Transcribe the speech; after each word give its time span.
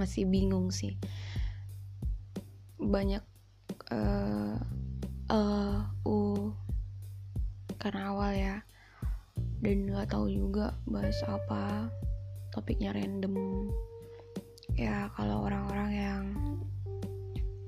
masih 0.00 0.24
bingung 0.24 0.72
sih. 0.72 0.96
Banyak 2.80 3.20
uh, 3.92 4.56
uh, 5.28 5.80
uh 6.08 6.44
karena 7.80 8.12
awal 8.12 8.32
ya 8.36 8.56
dan 9.60 9.88
nggak 9.88 10.12
tahu 10.12 10.28
juga 10.28 10.72
bahas 10.88 11.16
apa 11.28 11.92
topiknya 12.56 12.96
random. 12.96 13.68
Ya 14.80 15.12
kalau 15.16 15.44
orang-orang 15.44 15.90
yang 15.92 16.24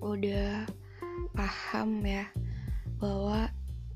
udah 0.01 0.65
paham 1.37 2.01
ya 2.05 2.25
bahwa 2.97 3.49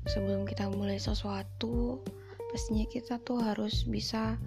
sebelum 0.07 0.47
kita 0.47 0.71
mulai 0.71 0.95
sesuatu 0.95 1.99
pastinya 2.51 2.87
kita 2.87 3.19
tuh 3.27 3.43
harus 3.43 3.83
bisa 3.83 4.39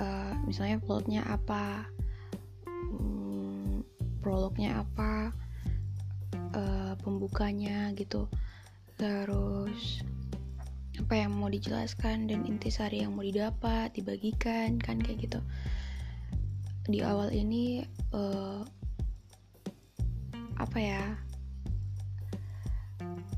uh, 0.00 0.32
misalnya 0.44 0.80
plotnya 0.80 1.22
apa 1.24 1.88
prolognya 4.20 4.84
apa 4.84 5.32
uh, 6.54 6.94
pembukanya 7.00 7.90
gitu. 7.96 8.28
Terus 9.00 10.04
apa 11.00 11.14
yang 11.16 11.32
mau 11.32 11.48
dijelaskan 11.48 12.28
dan 12.28 12.44
intisari 12.44 13.00
yang 13.00 13.16
mau 13.16 13.24
didapat 13.24 13.90
dibagikan 13.96 14.76
kan 14.76 15.00
kayak 15.00 15.26
gitu. 15.26 15.40
Di 16.86 17.00
awal 17.00 17.32
ini 17.32 17.82
uh, 18.12 18.62
apa 20.60 20.78
ya 20.78 21.04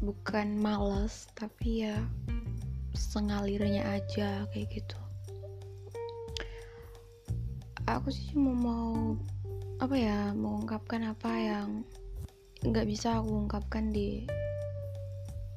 bukan 0.02 0.58
males 0.58 1.30
tapi 1.38 1.86
ya 1.86 2.02
sengalirnya 2.98 3.86
aja 3.86 4.44
kayak 4.50 4.82
gitu. 4.82 4.98
Aku 7.86 8.10
sih 8.10 8.34
mau 8.34 8.56
mau 8.56 9.14
apa 9.82 9.98
ya 9.98 10.30
mengungkapkan 10.30 11.02
apa 11.10 11.30
yang 11.42 11.82
nggak 12.62 12.86
bisa 12.86 13.18
aku 13.18 13.34
ungkapkan 13.34 13.90
di 13.90 14.22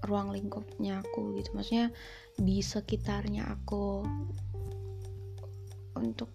ruang 0.02 0.34
lingkupnya 0.34 1.06
aku 1.06 1.38
gitu. 1.38 1.54
Maksudnya 1.54 1.94
di 2.34 2.58
sekitarnya 2.66 3.46
aku. 3.46 4.02
Untuk 5.94 6.34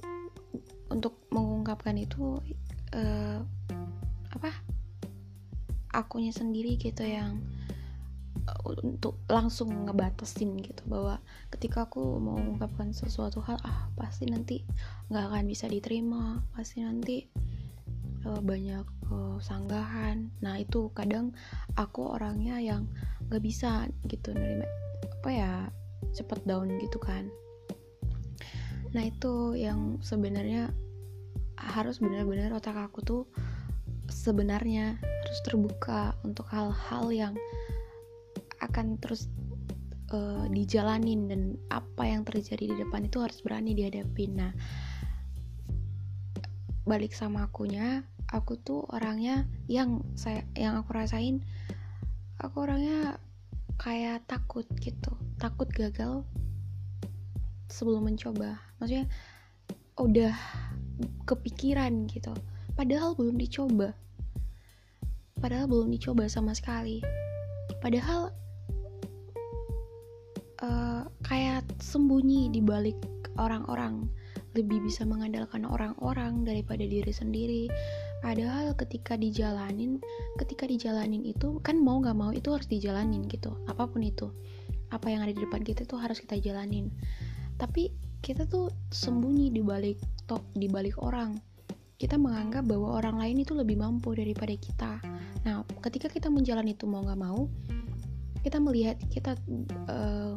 untuk 0.86 1.19
mengungkapkan 1.34 1.98
itu 1.98 2.38
uh, 2.94 3.42
apa 4.30 4.50
akunya 5.91 6.30
sendiri 6.30 6.78
gitu 6.78 7.02
yang 7.02 7.42
uh, 8.47 8.60
untuk 8.70 9.19
langsung 9.27 9.91
ngebatasin 9.91 10.62
gitu. 10.62 10.86
Bahwa 10.86 11.19
ketika 11.50 11.91
aku 11.91 12.22
mau 12.22 12.38
mengungkapkan 12.38 12.94
sesuatu 12.94 13.42
hal 13.42 13.58
ah 13.66 13.91
pasti 13.98 14.30
nanti 14.30 14.62
nggak 15.10 15.27
akan 15.27 15.44
bisa 15.50 15.66
diterima 15.66 16.38
pasti 16.54 16.86
nanti 16.86 17.39
uh, 18.26 18.40
banyak 18.40 18.86
uh, 19.10 19.38
sanggahan. 19.40 20.28
Nah 20.44 20.60
itu 20.60 20.92
kadang 20.92 21.32
aku 21.76 22.16
orangnya 22.16 22.60
yang 22.60 22.88
nggak 23.28 23.42
bisa 23.44 23.86
gitu 24.08 24.34
nerima 24.34 24.66
apa 25.20 25.30
ya 25.30 25.52
cepet 26.16 26.41
down 26.48 26.80
gitu 26.80 26.98
kan. 26.98 27.28
Nah 28.91 29.02
itu 29.06 29.54
yang 29.54 30.00
sebenarnya 30.02 30.72
harus 31.60 32.00
benar-benar 32.00 32.56
otak 32.56 32.76
aku 32.76 33.04
tuh 33.04 33.22
sebenarnya 34.08 34.96
harus 34.98 35.41
terbuka 35.46 36.16
untuk 36.26 36.48
hal-hal 36.50 37.12
yang 37.12 37.34
akan 38.64 38.98
terus 38.98 39.28
uh, 40.10 40.44
dijalanin 40.50 41.30
dan 41.30 41.42
apa 41.70 42.08
yang 42.08 42.26
terjadi 42.26 42.74
di 42.74 42.76
depan 42.80 43.06
itu 43.06 43.22
harus 43.22 43.38
berani 43.44 43.76
dihadapin. 43.76 44.36
Nah 44.36 44.52
balik 46.90 47.14
sama 47.14 47.46
akunya 47.46 48.02
aku 48.34 48.58
tuh 48.58 48.82
orangnya 48.90 49.46
yang 49.70 50.02
saya 50.18 50.42
yang 50.58 50.74
aku 50.74 50.90
rasain 50.90 51.46
aku 52.42 52.66
orangnya 52.66 53.22
kayak 53.78 54.26
takut 54.26 54.66
gitu 54.82 55.14
takut 55.38 55.70
gagal 55.70 56.26
sebelum 57.70 58.10
mencoba. 58.10 58.58
Maksudnya 58.76 59.06
udah 59.96 60.34
kepikiran 61.24 62.10
gitu 62.10 62.34
padahal 62.74 63.14
belum 63.14 63.38
dicoba. 63.38 63.94
Padahal 65.40 65.70
belum 65.70 65.88
dicoba 65.88 66.28
sama 66.28 66.52
sekali. 66.52 67.00
Padahal 67.80 68.28
uh, 70.60 71.08
kayak 71.24 71.64
sembunyi 71.80 72.52
di 72.52 72.60
balik 72.60 72.98
orang-orang 73.40 74.04
lebih 74.56 74.83
bisa 74.83 75.06
mengandalkan 75.06 75.62
orang-orang 75.62 76.43
daripada 76.43 76.83
diri 76.83 77.12
sendiri. 77.15 77.65
Padahal 78.21 78.77
ketika 78.77 79.16
dijalanin 79.16 80.03
ketika 80.37 80.69
dijalanin 80.69 81.25
itu 81.25 81.62
kan 81.65 81.81
mau 81.81 82.03
nggak 82.03 82.16
mau 82.19 82.31
itu 82.34 82.53
harus 82.53 82.69
dijalanin 82.69 83.25
gitu 83.31 83.55
apa 83.71 83.87
pun 83.87 84.03
itu. 84.05 84.28
Apa 84.91 85.09
yang 85.09 85.22
ada 85.22 85.33
di 85.33 85.41
depan 85.41 85.62
kita 85.62 85.87
tuh 85.87 86.03
harus 86.03 86.19
kita 86.19 86.37
jalanin. 86.43 86.91
Tapi 87.56 87.94
kita 88.21 88.44
tuh 88.44 88.69
sembunyi 88.93 89.55
di 89.55 89.62
balik 89.65 89.99
top 90.28 90.43
di 90.53 90.67
balik 90.67 90.99
orang. 91.00 91.38
Kita 92.00 92.17
menganggap 92.17 92.65
bahwa 92.65 92.97
orang 92.97 93.21
lain 93.21 93.44
itu 93.44 93.53
lebih 93.53 93.77
mampu 93.77 94.17
daripada 94.17 94.53
kita. 94.56 94.93
Nah 95.47 95.62
ketika 95.84 96.11
kita 96.11 96.28
menjalani 96.32 96.75
itu 96.75 96.84
mau 96.88 97.05
nggak 97.05 97.21
mau 97.21 97.49
kita 98.41 98.56
melihat 98.56 98.97
kita 99.12 99.37
uh, 99.88 100.37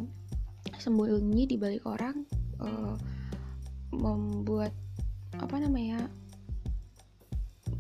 sembunyi 0.80 1.47
di 1.47 1.56
balik 1.56 1.84
orang 1.88 2.28
uh, 2.59 2.95
membuat 3.93 4.73
apa 5.37 5.57
namanya 5.57 6.09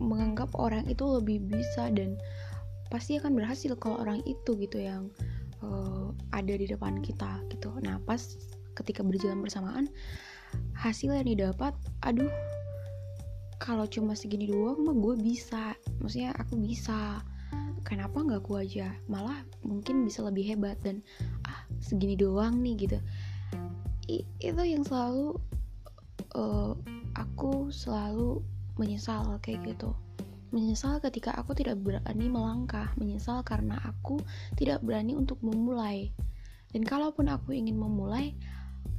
menganggap 0.01 0.49
orang 0.57 0.85
itu 0.89 1.05
lebih 1.05 1.41
bisa 1.47 1.89
dan 1.93 2.17
pasti 2.89 3.17
akan 3.17 3.33
berhasil 3.33 3.73
kalau 3.77 4.01
orang 4.01 4.21
itu 4.25 4.53
gitu 4.57 4.77
yang 4.81 5.09
uh, 5.65 6.13
ada 6.33 6.53
di 6.53 6.69
depan 6.69 7.01
kita 7.01 7.41
gitu. 7.49 7.73
Nah 7.81 7.97
pas 8.03 8.21
ketika 8.77 9.05
berjalan 9.05 9.41
bersamaan 9.41 9.85
hasil 10.77 11.13
yang 11.13 11.25
didapat 11.25 11.73
aduh 12.05 12.29
kalau 13.63 13.87
cuma 13.87 14.11
segini 14.11 14.51
doang 14.51 14.83
mah 14.83 14.91
gue 14.91 15.15
bisa. 15.23 15.71
Maksudnya 16.03 16.35
aku 16.35 16.59
bisa. 16.59 17.23
Kenapa 17.87 18.19
nggak 18.19 18.43
gue 18.43 18.59
aja? 18.59 18.91
Malah 19.07 19.39
mungkin 19.63 20.03
bisa 20.03 20.19
lebih 20.23 20.51
hebat 20.51 20.75
dan 20.83 20.99
ah 21.47 21.63
segini 21.79 22.19
doang 22.19 22.59
nih 22.59 22.75
gitu. 22.75 22.99
I, 24.11 24.27
itu 24.43 24.63
yang 24.67 24.83
selalu 24.83 25.39
uh, 26.33 26.73
aku 27.17 27.69
selalu 27.69 28.41
menyesal 28.77 29.37
kayak 29.41 29.73
gitu. 29.73 29.93
Menyesal 30.53 31.01
ketika 31.01 31.33
aku 31.33 31.57
tidak 31.57 31.81
berani 31.81 32.29
melangkah 32.29 32.93
menyesal 32.97 33.41
karena 33.41 33.77
aku 33.81 34.21
tidak 34.53 34.85
berani 34.85 35.17
untuk 35.17 35.41
memulai. 35.41 36.13
Dan 36.73 36.85
kalaupun 36.85 37.29
aku 37.29 37.53
ingin 37.53 37.77
memulai 37.77 38.33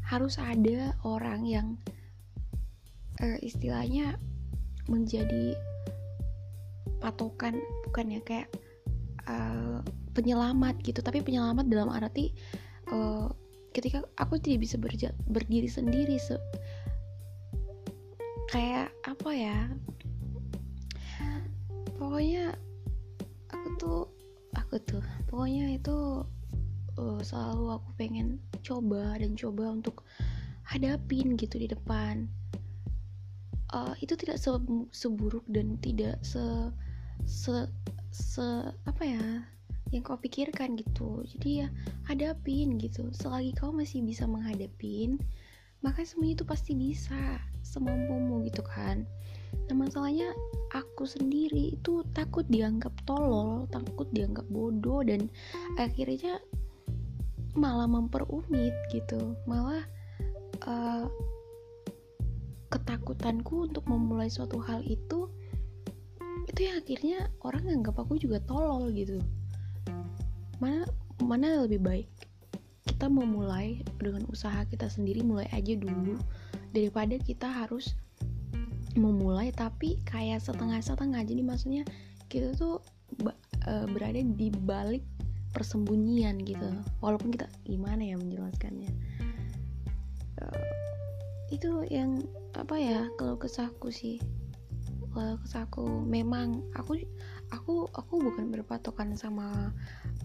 harus 0.06 0.39
ada 0.39 0.95
orang 1.03 1.47
yang 1.47 1.67
uh, 3.22 3.39
istilahnya 3.43 4.19
menjadi 4.87 5.56
patokan 7.01 7.56
bukan 7.89 8.19
ya 8.19 8.21
kayak 8.22 8.49
uh, 9.27 9.83
penyelamat 10.15 10.78
gitu. 10.83 11.03
Tapi 11.03 11.22
penyelamat 11.22 11.66
dalam 11.71 11.91
arti 11.91 12.34
uh, 12.91 13.31
ketika 13.75 14.06
aku 14.22 14.39
tidak 14.39 14.71
bisa 14.71 14.78
berdiri 15.27 15.66
sendiri 15.66 16.15
se 16.19 16.39
kayak 18.54 18.94
apa 19.03 19.31
ya 19.34 19.59
pokoknya 21.98 22.54
aku 23.50 23.69
tuh 23.82 24.03
aku 24.54 24.78
tuh 24.87 25.03
pokoknya 25.26 25.75
itu 25.75 26.22
uh, 26.95 27.18
selalu 27.18 27.83
aku 27.83 27.89
pengen 27.98 28.39
coba 28.62 29.18
dan 29.18 29.34
coba 29.34 29.74
untuk 29.74 30.06
hadapin 30.62 31.34
gitu 31.34 31.59
di 31.59 31.66
depan. 31.66 32.30
Uh, 33.74 33.98
itu 33.98 34.15
tidak 34.15 34.39
se 34.39 34.54
seburuk 34.95 35.42
dan 35.51 35.74
tidak 35.83 36.22
se 36.22 36.71
se 37.27 37.66
se 38.15 38.47
apa 38.86 39.03
ya 39.03 39.42
yang 39.91 40.06
kau 40.06 40.15
pikirkan 40.15 40.78
gitu. 40.78 41.27
Jadi 41.27 41.66
ya 41.66 41.68
hadapin 42.06 42.78
gitu. 42.78 43.10
Selagi 43.10 43.51
kau 43.59 43.74
masih 43.74 43.98
bisa 44.06 44.30
menghadapin 44.30 45.18
maka 45.84 46.01
semuanya 46.01 46.41
itu 46.41 46.47
pasti 46.48 46.72
bisa 46.72 47.36
semampumu 47.65 48.45
gitu 48.45 48.61
kan. 48.61 49.09
Nah 49.66 49.75
masalahnya 49.75 50.28
aku 50.77 51.09
sendiri 51.09 51.75
itu 51.75 52.05
takut 52.13 52.45
dianggap 52.53 52.93
tolol 53.09 53.65
takut 53.72 54.07
dianggap 54.13 54.45
bodoh 54.53 55.01
dan 55.01 55.27
akhirnya 55.81 56.39
malah 57.57 57.89
memperumit 57.89 58.77
gitu. 58.93 59.34
Malah 59.49 59.83
uh, 60.69 61.09
ketakutanku 62.69 63.72
untuk 63.72 63.89
memulai 63.89 64.28
suatu 64.28 64.61
hal 64.61 64.84
itu 64.84 65.31
itu 66.45 66.61
yang 66.61 66.77
akhirnya 66.84 67.19
orang 67.41 67.65
nganggap 67.65 67.97
aku 68.05 68.21
juga 68.21 68.39
tolol 68.45 68.93
gitu. 68.93 69.16
Mana 70.61 70.84
mana 71.25 71.65
lebih 71.65 71.81
baik 71.81 72.09
kita 72.84 73.09
memulai 73.11 73.81
dengan 73.99 74.22
usaha 74.28 74.63
kita 74.69 74.87
sendiri 74.87 75.25
mulai 75.25 75.49
aja 75.51 75.75
dulu 75.75 76.15
daripada 76.74 77.15
kita 77.22 77.47
harus 77.47 77.94
memulai 78.98 79.54
tapi 79.54 80.03
kayak 80.03 80.42
setengah-setengah. 80.42 81.22
Jadi 81.22 81.42
maksudnya 81.47 81.82
kita 82.26 82.54
tuh 82.59 82.82
uh, 83.71 83.86
berada 83.91 84.18
di 84.18 84.50
balik 84.50 85.06
persembunyian 85.54 86.42
gitu. 86.42 86.66
Walaupun 86.98 87.30
kita 87.30 87.47
gimana 87.62 88.03
ya 88.03 88.18
menjelaskannya. 88.18 88.91
Uh, 90.42 90.66
itu 91.54 91.86
yang 91.86 92.18
apa 92.59 92.74
ya 92.74 93.06
kalau 93.15 93.38
kesahku 93.38 93.94
sih. 93.94 94.18
Kalau 95.15 95.38
kesahku 95.47 95.86
memang 96.03 96.66
aku 96.74 96.98
aku 97.54 97.86
aku 97.94 98.15
bukan 98.18 98.50
berpatokan 98.50 99.15
sama 99.15 99.70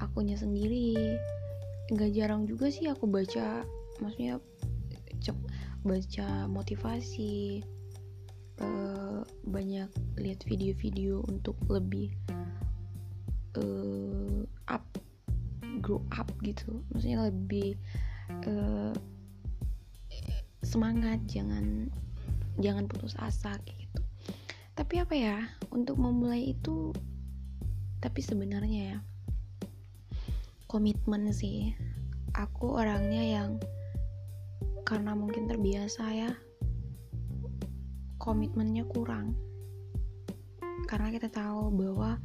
akunya 0.02 0.34
sendiri. 0.34 0.98
Nggak 1.94 2.10
jarang 2.18 2.50
juga 2.50 2.74
sih 2.74 2.90
aku 2.90 3.06
baca 3.06 3.66
maksudnya 4.02 4.42
cek 5.22 5.36
baca 5.90 6.46
motivasi 6.46 7.66
uh, 8.62 9.26
banyak 9.50 9.90
lihat 10.22 10.46
video-video 10.46 11.26
untuk 11.26 11.58
lebih 11.66 12.14
uh, 13.58 14.46
up 14.70 14.86
grow 15.82 16.06
up 16.14 16.30
gitu. 16.46 16.86
Maksudnya 16.94 17.34
lebih 17.34 17.74
uh, 18.46 18.94
semangat 20.62 21.18
jangan 21.26 21.90
jangan 22.62 22.86
putus 22.86 23.18
asa 23.18 23.58
gitu. 23.66 24.06
Tapi 24.78 25.02
apa 25.02 25.16
ya 25.18 25.38
untuk 25.74 25.98
memulai 25.98 26.54
itu 26.54 26.94
tapi 27.98 28.22
sebenarnya 28.22 28.82
ya 28.96 29.00
komitmen 30.70 31.34
sih. 31.34 31.74
Aku 32.38 32.78
orangnya 32.78 33.26
yang 33.26 33.58
karena 34.90 35.14
mungkin 35.14 35.46
terbiasa 35.46 36.10
ya 36.10 36.34
komitmennya 38.18 38.90
kurang. 38.90 39.38
Karena 40.90 41.14
kita 41.14 41.30
tahu 41.30 41.70
bahwa 41.70 42.18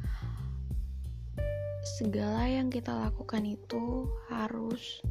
segala 2.01 2.49
yang 2.49 2.73
kita 2.73 2.89
lakukan 2.89 3.45
itu 3.45 4.09
harus 4.33 5.05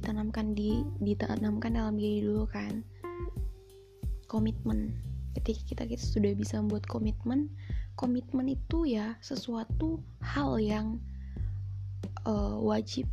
ditanamkan 0.00 0.56
di 0.56 0.80
ditanamkan 1.04 1.76
dalam 1.76 2.00
diri 2.00 2.24
dulu 2.24 2.48
kan. 2.48 2.80
Komitmen. 4.24 4.96
Ketika 5.36 5.60
kita, 5.68 5.82
kita 5.84 6.00
sudah 6.00 6.32
bisa 6.32 6.64
membuat 6.64 6.88
komitmen 6.88 7.52
komitmen 7.94 8.50
itu 8.50 8.90
ya 8.90 9.14
sesuatu 9.22 10.02
hal 10.18 10.58
yang 10.58 10.98
uh, 12.26 12.58
wajib 12.58 13.06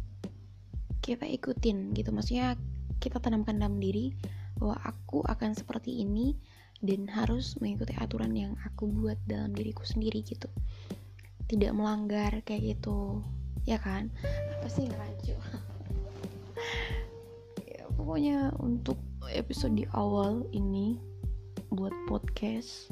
kita 1.04 1.26
ikutin 1.26 1.94
gitu. 1.94 2.10
Maksudnya 2.10 2.58
kita 3.02 3.18
tanamkan 3.18 3.58
dalam 3.58 3.82
diri 3.82 4.14
bahwa 4.62 4.78
aku 4.86 5.26
akan 5.26 5.58
seperti 5.58 6.06
ini 6.06 6.38
dan 6.86 7.10
harus 7.10 7.58
mengikuti 7.58 7.98
aturan 7.98 8.38
yang 8.38 8.54
aku 8.62 8.86
buat 8.86 9.18
dalam 9.26 9.58
diriku 9.58 9.82
sendiri 9.82 10.22
gitu. 10.22 10.48
Tidak 11.50 11.74
melanggar 11.74 12.46
kayak 12.46 12.78
gitu. 12.78 13.26
Ya 13.66 13.82
kan? 13.82 14.14
Apa 14.62 14.70
sih 14.70 14.86
ngaco 14.86 15.36
ya, 17.74 17.84
pokoknya 17.98 18.54
untuk 18.62 19.02
episode 19.34 19.74
di 19.74 19.86
awal 19.98 20.46
ini 20.54 21.02
buat 21.72 21.94
podcast 22.06 22.92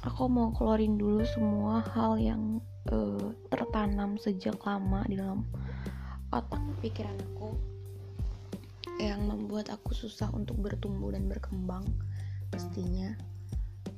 aku 0.00 0.24
mau 0.32 0.48
keluarin 0.56 0.96
dulu 0.96 1.20
semua 1.28 1.84
hal 1.92 2.16
yang 2.16 2.64
uh, 2.88 3.28
tertanam 3.52 4.16
sejak 4.16 4.56
lama 4.64 5.04
di 5.04 5.20
dalam 5.20 5.44
otak 6.32 6.64
pikiran 6.80 7.12
aku 7.20 7.52
yang 9.00 9.24
membuat 9.24 9.72
aku 9.72 9.96
susah 9.96 10.28
untuk 10.36 10.60
bertumbuh 10.60 11.16
dan 11.16 11.24
berkembang 11.24 11.88
pastinya. 12.52 13.16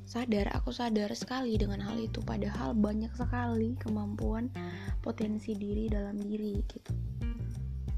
Sadar 0.07 0.55
aku 0.55 0.71
sadar 0.71 1.11
sekali 1.19 1.59
dengan 1.59 1.83
hal 1.83 1.99
itu 1.99 2.23
padahal 2.23 2.77
banyak 2.77 3.11
sekali 3.17 3.75
kemampuan 3.81 4.53
potensi 5.03 5.59
diri 5.59 5.91
dalam 5.91 6.21
diri 6.21 6.63
gitu. 6.63 6.93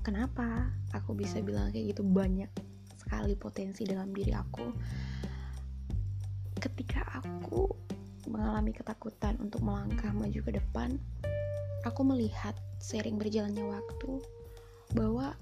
Kenapa 0.01 0.73
aku 0.97 1.13
bisa 1.13 1.45
bilang 1.45 1.69
kayak 1.75 1.93
gitu? 1.93 2.03
Banyak 2.07 2.49
sekali 2.97 3.37
potensi 3.37 3.85
dalam 3.85 4.09
diri 4.15 4.33
aku. 4.33 4.67
Ketika 6.57 7.21
aku 7.21 7.69
mengalami 8.33 8.73
ketakutan 8.73 9.37
untuk 9.43 9.61
melangkah 9.61 10.11
maju 10.17 10.41
ke 10.41 10.53
depan 10.57 10.97
aku 11.85 12.01
melihat 12.01 12.57
sering 12.81 13.21
berjalannya 13.21 13.65
waktu 13.69 14.25
bahwa 14.97 15.37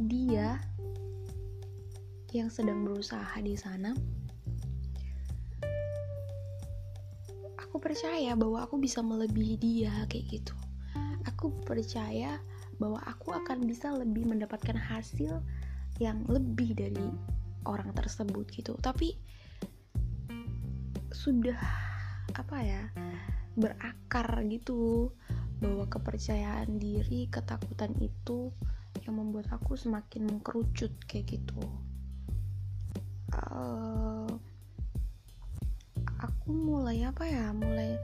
dia 0.00 0.60
yang 2.34 2.52
sedang 2.52 2.84
berusaha 2.84 3.40
di 3.40 3.56
sana 3.56 3.96
aku 7.76 7.92
percaya 7.92 8.32
bahwa 8.32 8.64
aku 8.64 8.80
bisa 8.80 9.04
melebihi 9.04 9.60
dia 9.60 9.92
kayak 10.08 10.40
gitu. 10.40 10.56
Aku 11.28 11.52
percaya 11.68 12.40
bahwa 12.80 12.96
aku 13.04 13.36
akan 13.36 13.68
bisa 13.68 13.92
lebih 13.92 14.24
mendapatkan 14.24 14.72
hasil 14.72 15.44
yang 16.00 16.24
lebih 16.24 16.72
dari 16.72 17.04
orang 17.68 17.92
tersebut 17.92 18.48
gitu. 18.48 18.80
Tapi 18.80 19.12
sudah 21.12 21.60
apa 22.32 22.56
ya 22.64 22.88
berakar 23.60 24.40
gitu 24.48 25.12
bahwa 25.60 25.84
kepercayaan 25.84 26.80
diri 26.80 27.28
ketakutan 27.28 27.92
itu 28.00 28.56
yang 29.06 29.22
membuat 29.22 29.46
aku 29.54 29.78
semakin 29.78 30.26
mengkerucut 30.26 30.90
kayak 31.06 31.38
gitu. 31.38 31.62
Uh, 33.30 34.26
aku 36.18 36.48
mulai 36.50 37.06
apa 37.06 37.22
ya? 37.22 37.54
Mulai 37.54 37.94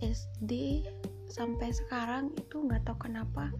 SD 0.00 0.84
sampai 1.28 1.68
sekarang 1.76 2.32
itu 2.40 2.64
nggak 2.64 2.88
tahu 2.88 3.04
kenapa 3.04 3.52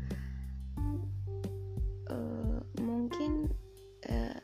uh, 2.08 2.58
mungkin 2.81 3.52
uh, 4.08 4.40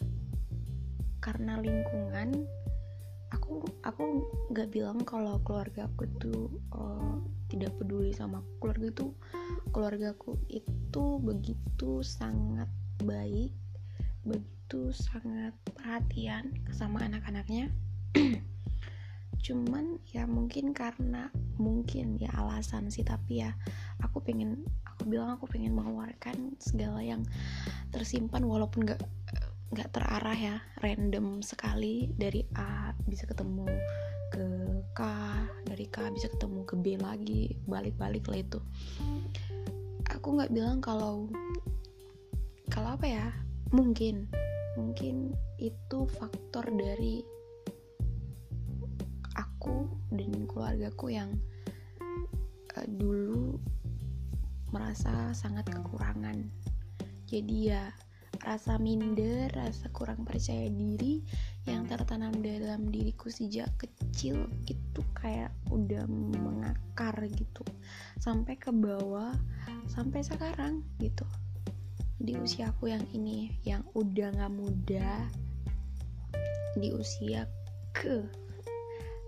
karena 1.25 1.56
lingkungan 1.64 2.44
aku 3.32 3.64
aku 3.81 4.02
nggak 4.52 4.69
bilang 4.69 5.00
kalau 5.08 5.41
keluarga 5.41 5.88
aku 5.88 6.05
tuh 6.20 6.52
uh, 6.76 7.17
tidak 7.49 7.73
peduli 7.81 8.12
sama 8.12 8.44
keluarga 8.61 8.93
itu. 8.93 9.06
Keluargaku 9.73 10.38
itu 10.52 11.05
begitu 11.19 11.63
sangat 12.00 12.70
baik 13.03 13.53
begitu 14.24 14.91
sangat 14.96 15.53
perhatian 15.69 16.56
sama 16.72 17.05
anak-anaknya. 17.05 17.69
Cuman 19.44 20.00
ya 20.08 20.24
mungkin 20.24 20.72
karena 20.72 21.29
mungkin 21.60 22.17
ya 22.17 22.32
alasan 22.32 22.88
sih 22.88 23.05
tapi 23.05 23.44
ya 23.44 23.53
aku 24.00 24.24
pengen 24.24 24.64
aku 24.88 25.05
bilang 25.05 25.36
aku 25.36 25.44
pengen 25.44 25.76
mengeluarkan 25.76 26.56
segala 26.56 27.05
yang 27.05 27.29
tersimpan 27.93 28.41
walaupun 28.48 28.88
gak 28.88 29.05
nggak 29.76 29.91
terarah 29.93 30.38
ya 30.38 30.56
random 30.81 31.44
sekali. 31.44 32.08
Dari 32.17 32.41
A 32.56 32.96
bisa 33.05 33.29
ketemu 33.29 33.69
ke 34.32 34.46
K 34.96 35.00
dari 35.69 35.86
K 35.93 36.08
bisa 36.08 36.32
ketemu 36.32 36.64
ke 36.64 36.74
B 36.81 36.96
lagi 36.96 37.53
balik-balik 37.69 38.24
lah 38.32 38.41
itu. 38.41 38.58
Aku 40.08 40.41
nggak 40.41 40.56
bilang 40.56 40.81
kalau 40.81 41.29
kalau 42.72 42.96
apa 42.96 43.06
ya? 43.08 43.26
Mungkin. 43.74 44.28
Mungkin 44.74 45.36
itu 45.60 45.98
faktor 46.16 46.66
dari 46.72 47.22
aku 49.36 49.86
dan 50.14 50.48
keluargaku 50.48 51.14
yang 51.14 51.30
uh, 52.76 52.88
dulu 52.88 53.58
merasa 54.72 55.30
sangat 55.36 55.68
kekurangan. 55.68 56.48
Jadi 57.28 57.70
ya 57.70 57.92
rasa 58.42 58.76
minder, 58.76 59.48
rasa 59.54 59.88
kurang 59.94 60.26
percaya 60.26 60.66
diri 60.68 61.22
yang 61.64 61.86
tertanam 61.88 62.34
dalam 62.44 62.90
diriku 62.90 63.30
sejak 63.30 63.70
kecil 63.78 64.50
itu 64.66 65.00
kayak 65.14 65.54
udah 65.70 66.04
mengakar 66.08 67.14
gitu. 67.30 67.64
Sampai 68.18 68.58
ke 68.58 68.74
bawah 68.74 69.32
sampai 69.86 70.24
sekarang 70.24 70.82
gitu 70.98 71.24
di 72.24 72.32
usiaku 72.40 72.88
yang 72.88 73.04
ini 73.12 73.52
yang 73.69 73.84
udah 73.93 74.32
gak 74.32 74.52
muda 74.56 75.28
di 76.81 76.88
usia 76.96 77.44
ke 77.93 78.24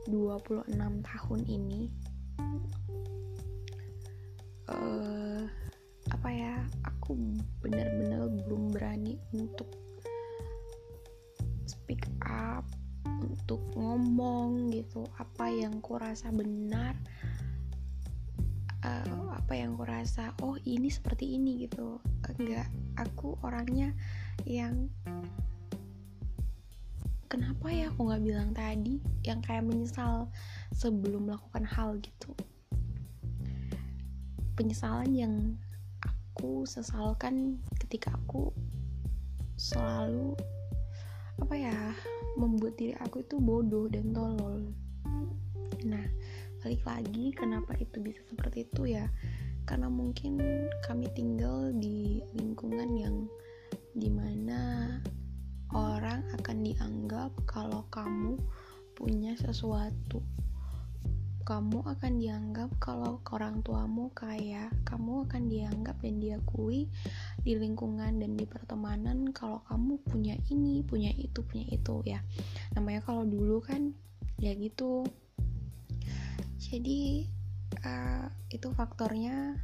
26 0.08 0.72
tahun 1.04 1.40
ini 1.44 1.92
uh, 4.72 5.44
apa 6.08 6.28
ya 6.32 6.56
aku 6.88 7.20
benar-benar 7.60 8.32
belum 8.32 8.72
berani 8.72 9.20
untuk 9.36 9.68
speak 11.68 12.08
up 12.24 12.64
untuk 13.20 13.60
ngomong 13.76 14.72
gitu 14.72 15.04
apa 15.20 15.52
yang 15.52 15.84
ku 15.84 16.00
rasa 16.00 16.32
benar 16.32 16.96
uh, 18.86 19.34
apa 19.34 19.52
yang 19.58 19.74
ku 19.74 19.82
rasa 19.82 20.30
oh 20.46 20.54
ini 20.62 20.86
seperti 20.86 21.34
ini 21.34 21.66
gitu. 21.66 21.98
Enggak. 22.38 22.70
Aku 22.96 23.36
orangnya 23.42 23.92
yang 24.46 24.88
kenapa 27.26 27.68
ya 27.68 27.90
aku 27.90 28.06
nggak 28.06 28.24
bilang 28.24 28.50
tadi? 28.54 29.02
Yang 29.26 29.40
kayak 29.50 29.66
menyesal 29.66 30.30
sebelum 30.70 31.26
melakukan 31.26 31.66
hal 31.66 31.98
gitu. 31.98 32.30
Penyesalan 34.56 35.12
yang 35.12 35.34
aku 36.00 36.64
sesalkan 36.64 37.60
ketika 37.76 38.14
aku 38.14 38.54
selalu 39.56 40.36
apa 41.36 41.54
ya 41.56 41.76
membuat 42.40 42.80
diri 42.80 42.96
aku 42.96 43.20
itu 43.20 43.36
bodoh 43.36 43.88
dan 43.92 44.12
tolol. 44.16 44.72
Nah 45.84 46.06
balik 46.66 46.82
lagi 46.82 47.30
kenapa 47.30 47.78
itu 47.78 48.02
bisa 48.02 48.18
seperti 48.26 48.66
itu 48.66 48.98
ya? 48.98 49.06
Karena 49.70 49.86
mungkin 49.86 50.42
kami 50.82 51.06
tinggal 51.14 51.70
di 51.78 52.18
lingkungan 52.34 52.90
yang 52.98 53.30
di 53.94 54.10
mana 54.10 54.90
orang 55.70 56.26
akan 56.34 56.66
dianggap 56.66 57.30
kalau 57.46 57.86
kamu 57.94 58.34
punya 58.98 59.38
sesuatu. 59.38 60.26
Kamu 61.46 61.86
akan 61.86 62.18
dianggap 62.18 62.74
kalau 62.82 63.22
orang 63.30 63.62
tuamu 63.62 64.10
kaya. 64.10 64.66
Kamu 64.82 65.30
akan 65.30 65.46
dianggap 65.46 66.02
dan 66.02 66.18
diakui 66.18 66.90
di 67.46 67.54
lingkungan 67.54 68.18
dan 68.18 68.34
di 68.34 68.42
pertemanan 68.42 69.30
kalau 69.30 69.62
kamu 69.70 70.02
punya 70.02 70.34
ini 70.50 70.82
punya 70.82 71.14
itu 71.14 71.46
punya 71.46 71.70
itu 71.70 72.02
ya. 72.02 72.18
Namanya 72.74 73.06
kalau 73.06 73.22
dulu 73.22 73.62
kan 73.62 73.94
ya 74.42 74.50
gitu 74.58 75.06
jadi 76.66 77.30
uh, 77.86 78.26
itu 78.50 78.74
faktornya 78.74 79.54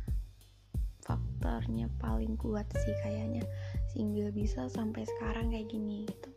faktornya 1.03 1.91
paling 1.99 2.39
kuat 2.39 2.71
sih 2.79 2.95
kayaknya. 3.03 3.43
Sehingga 3.91 4.31
bisa 4.31 4.71
sampai 4.71 5.03
sekarang 5.03 5.51
kayak 5.51 5.67
gini 5.67 6.07
gitu. 6.07 6.31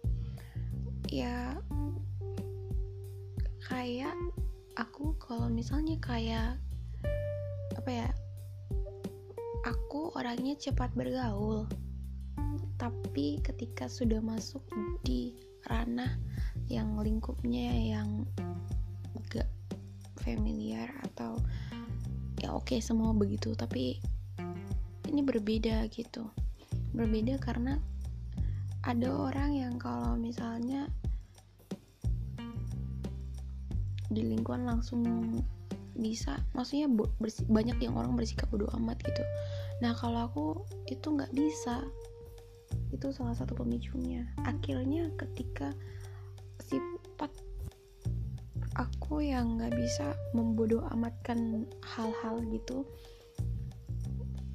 Ya 1.13 1.53
kayak 3.69 4.17
aku 4.73 5.13
kalau 5.21 5.47
misalnya 5.53 6.01
kayak 6.01 6.57
apa 7.77 7.89
ya 7.93 8.09
aku 9.69 10.17
orangnya 10.17 10.57
cepat 10.57 10.89
bergaul. 10.97 11.69
Tapi 12.81 13.39
ketika 13.45 13.85
sudah 13.85 14.19
masuk 14.19 14.65
di 15.05 15.37
ranah 15.69 16.17
yang 16.67 16.97
lingkupnya 16.97 17.95
yang 17.95 18.25
familiar 20.25 20.89
atau 21.05 21.37
ya 22.41 22.51
oke 22.51 22.73
okay, 22.73 22.79
semua 22.81 23.13
begitu. 23.13 23.53
Tapi 23.53 24.01
ini 25.07 25.21
berbeda 25.21 25.85
gitu. 25.93 26.25
Berbeda 26.97 27.37
karena 27.37 27.77
ada 28.81 29.09
orang 29.13 29.53
yang 29.53 29.73
kalau 29.77 30.17
misalnya 30.17 30.89
di 34.09 34.21
lingkungan 34.21 34.65
langsung 34.65 35.01
bisa 35.95 36.43
maksudnya 36.51 36.91
banyak 37.47 37.79
yang 37.79 37.95
orang 37.95 38.19
bersikap 38.19 38.51
bodoh 38.51 38.69
amat 38.81 38.99
gitu. 39.05 39.23
Nah 39.79 39.95
kalau 39.95 40.27
aku 40.27 40.45
itu 40.91 41.07
nggak 41.07 41.31
bisa. 41.31 41.85
Itu 42.91 43.11
salah 43.15 43.35
satu 43.35 43.55
pemicunya. 43.55 44.27
Akhirnya 44.43 45.11
ketika 45.15 45.71
sifat 46.59 47.04
aku 48.75 49.23
yang 49.23 49.59
nggak 49.59 49.75
bisa 49.75 50.15
membodoh 50.35 50.83
amatkan 50.91 51.63
hal-hal 51.83 52.43
gitu 52.51 52.83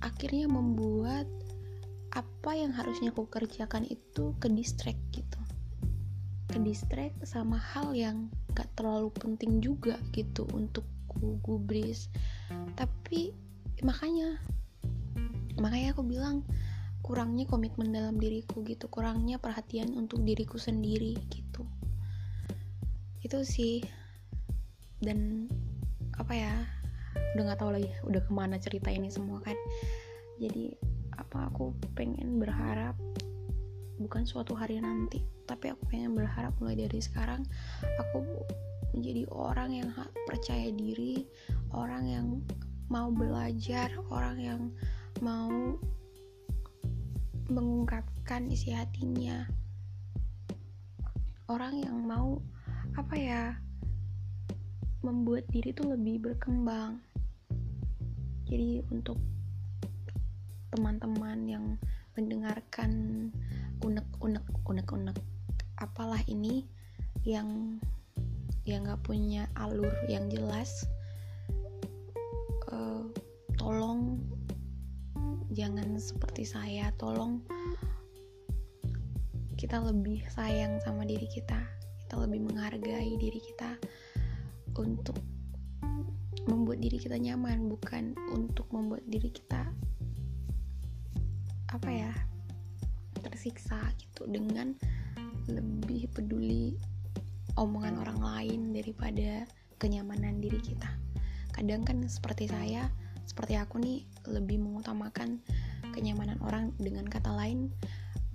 akhirnya 0.01 0.49
membuat 0.49 1.29
apa 2.11 2.57
yang 2.59 2.75
harusnya 2.75 3.15
aku 3.15 3.29
kerjakan 3.31 3.87
itu 3.87 4.35
ke 4.43 4.51
distract 4.51 4.99
gitu. 5.15 5.39
Ke 6.51 6.59
distract 6.59 7.23
sama 7.23 7.61
hal 7.61 7.95
yang 7.95 8.27
gak 8.57 8.67
terlalu 8.75 9.15
penting 9.15 9.63
juga 9.63 9.95
gitu 10.11 10.49
untuk 10.51 10.83
ku 11.07 11.39
gubris. 11.45 12.11
Tapi 12.75 13.31
makanya 13.87 14.41
makanya 15.61 15.95
aku 15.95 16.03
bilang 16.03 16.43
kurangnya 17.05 17.47
komitmen 17.47 17.95
dalam 17.95 18.19
diriku 18.19 18.61
gitu 18.67 18.91
kurangnya 18.91 19.39
perhatian 19.39 19.95
untuk 19.95 20.25
diriku 20.27 20.59
sendiri 20.59 21.15
gitu. 21.31 21.63
Itu 23.23 23.47
sih 23.47 23.85
dan 25.01 25.49
apa 26.17 26.33
ya 26.37 26.55
udah 27.35 27.43
nggak 27.47 27.61
tahu 27.61 27.71
lagi 27.73 27.91
udah 28.05 28.21
ke 28.23 28.33
mana 28.33 28.57
cerita 28.61 28.89
ini 28.93 29.09
semua 29.09 29.41
kan. 29.41 29.57
Jadi 30.41 30.73
apa 31.17 31.53
aku 31.53 31.77
pengen 31.93 32.41
berharap 32.41 32.97
bukan 34.01 34.25
suatu 34.25 34.57
hari 34.57 34.81
nanti 34.81 35.21
tapi 35.45 35.69
aku 35.69 35.85
pengen 35.93 36.17
berharap 36.17 36.57
mulai 36.57 36.89
dari 36.89 37.03
sekarang 37.05 37.45
aku 38.01 38.25
menjadi 38.97 39.29
orang 39.29 39.71
yang 39.77 39.89
percaya 40.25 40.73
diri 40.73 41.29
orang 41.77 42.05
yang 42.09 42.27
mau 42.91 43.13
belajar 43.13 43.93
orang 44.11 44.37
yang 44.41 44.61
mau 45.23 45.79
mengungkapkan 47.51 48.47
isi 48.51 48.71
hatinya. 48.71 49.47
Orang 51.51 51.83
yang 51.83 51.99
mau 52.07 52.39
apa 52.95 53.15
ya 53.19 53.43
membuat 55.01 55.49
diri 55.49 55.73
tuh 55.73 55.97
lebih 55.97 56.21
berkembang. 56.21 57.01
Jadi 58.49 58.85
untuk 58.93 59.17
teman-teman 60.71 61.39
yang 61.49 61.65
mendengarkan 62.15 62.91
unek-unek 63.81 64.45
unek-unek 64.69 65.17
apalah 65.81 66.21
ini 66.29 66.69
yang 67.25 67.81
yang 68.69 68.85
nggak 68.85 69.03
punya 69.03 69.49
alur 69.57 69.91
yang 70.07 70.29
jelas 70.29 70.85
uh, 72.71 73.09
tolong 73.57 74.21
jangan 75.51 75.97
seperti 75.99 76.45
saya 76.47 76.93
tolong 77.01 77.43
kita 79.57 79.81
lebih 79.81 80.23
sayang 80.31 80.79
sama 80.85 81.03
diri 81.03 81.27
kita 81.27 81.59
kita 82.05 82.15
lebih 82.21 82.47
menghargai 82.47 83.17
diri 83.19 83.41
kita 83.43 83.75
untuk 84.81 85.21
membuat 86.49 86.81
diri 86.81 86.97
kita 86.97 87.21
nyaman 87.21 87.69
bukan 87.69 88.17
untuk 88.33 88.65
membuat 88.73 89.05
diri 89.05 89.29
kita 89.29 89.69
apa 91.71 91.91
ya 91.93 92.11
tersiksa 93.21 93.79
gitu 94.01 94.27
dengan 94.27 94.75
lebih 95.47 96.09
peduli 96.11 96.75
omongan 97.61 98.01
orang 98.01 98.19
lain 98.19 98.61
daripada 98.73 99.45
kenyamanan 99.77 100.41
diri 100.41 100.59
kita. 100.59 100.89
Kadang 101.53 101.85
kan 101.85 102.01
seperti 102.09 102.49
saya 102.49 102.89
seperti 103.29 103.55
aku 103.61 103.79
nih 103.79 104.03
lebih 104.27 104.59
mengutamakan 104.59 105.39
kenyamanan 105.95 106.41
orang 106.43 106.75
dengan 106.81 107.07
kata 107.07 107.31
lain. 107.31 107.71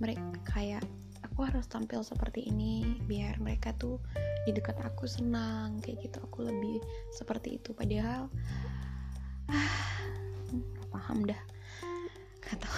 Mereka 0.00 0.46
kayak 0.46 0.84
aku 1.24 1.44
harus 1.44 1.68
tampil 1.68 2.00
seperti 2.00 2.48
ini 2.48 3.00
biar 3.04 3.36
mereka 3.40 3.76
tuh 3.76 4.00
di 4.46 4.54
dekat 4.54 4.78
aku 4.86 5.10
senang 5.10 5.82
kayak 5.82 6.06
gitu. 6.06 6.22
Aku 6.30 6.46
lebih 6.46 6.78
seperti 7.10 7.58
itu. 7.58 7.74
Padahal 7.74 8.30
ah 9.50 9.78
paham 10.94 11.26
dah. 11.26 11.42
Kata 12.38 12.70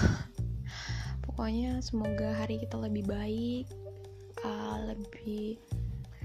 pokoknya 1.29 1.85
semoga 1.85 2.33
hari 2.35 2.59
kita 2.65 2.81
lebih 2.81 3.05
baik 3.05 3.69
uh, 4.43 4.81
lebih 4.89 5.61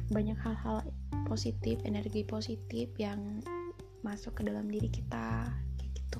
banyak 0.09 0.35
hal-hal 0.39 0.83
positif 1.27 1.79
energi 1.83 2.23
positif 2.23 2.91
yang 2.99 3.43
masuk 4.03 4.35
ke 4.39 4.41
dalam 4.47 4.67
diri 4.67 4.87
kita 4.87 5.51
kayak 5.79 5.91
gitu. 5.95 6.19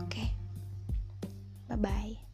Oke. 0.00 0.08
Okay. 0.08 0.28
bye 1.68 1.78
bye 1.78 2.29